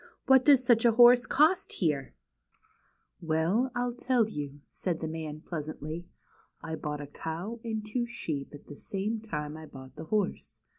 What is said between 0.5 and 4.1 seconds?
such a horse cost here?" "Well, I'll